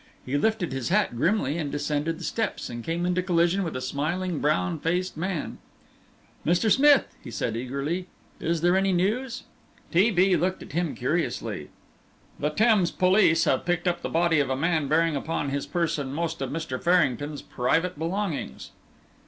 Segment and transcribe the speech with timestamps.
[0.25, 3.81] He lifted his hat grimly and descended the steps, and came into collision with a
[3.81, 5.59] smiling, brown faced man.
[6.43, 6.71] "Mr.
[6.71, 8.07] Smith!" he said, eagerly,
[8.39, 9.43] "is there any news?"
[9.91, 10.09] T.
[10.09, 10.35] B.
[10.35, 11.69] looked at him curiously.
[12.39, 16.11] "The Thames police have picked up the body of a man bearing upon his person
[16.11, 16.81] most of Mr.
[16.83, 18.71] Farrington's private belongings."